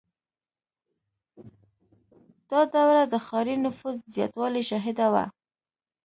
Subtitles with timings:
[2.49, 5.25] •دا دوره د ښاري نفوس د زیاتوالي شاهده وه.